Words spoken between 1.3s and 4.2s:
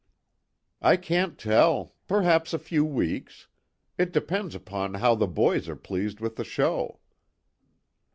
tell. Perhaps a few weeks. It